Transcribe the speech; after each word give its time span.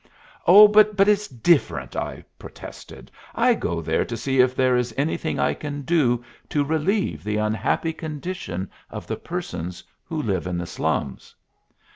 "Oh, 0.47 0.67
but 0.67 1.07
it's 1.07 1.27
different," 1.27 1.95
I 1.95 2.25
protested. 2.39 3.11
"I 3.35 3.53
go 3.53 3.81
there 3.83 4.03
to 4.03 4.17
see 4.17 4.39
if 4.39 4.55
there 4.55 4.75
is 4.75 4.95
anything 4.97 5.37
I 5.39 5.53
can 5.53 5.83
do 5.83 6.23
to 6.49 6.63
relieve 6.63 7.23
the 7.23 7.37
unhappy 7.37 7.93
condition 7.93 8.71
of 8.89 9.05
the 9.05 9.15
persons 9.17 9.83
who 10.03 10.19
live 10.19 10.47
in 10.47 10.57
the 10.57 10.65
slums." 10.65 11.35